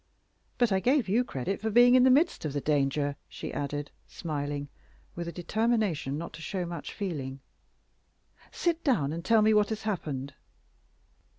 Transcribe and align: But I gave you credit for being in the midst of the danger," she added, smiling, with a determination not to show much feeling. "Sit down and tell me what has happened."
But 0.57 0.71
I 0.71 0.79
gave 0.79 1.07
you 1.07 1.23
credit 1.23 1.61
for 1.61 1.69
being 1.69 1.93
in 1.93 2.01
the 2.01 2.09
midst 2.09 2.43
of 2.43 2.53
the 2.53 2.59
danger," 2.59 3.15
she 3.29 3.53
added, 3.53 3.91
smiling, 4.07 4.67
with 5.13 5.27
a 5.27 5.31
determination 5.31 6.17
not 6.17 6.33
to 6.33 6.41
show 6.41 6.65
much 6.65 6.91
feeling. 6.91 7.39
"Sit 8.51 8.83
down 8.83 9.13
and 9.13 9.23
tell 9.23 9.43
me 9.43 9.53
what 9.53 9.69
has 9.69 9.83
happened." 9.83 10.33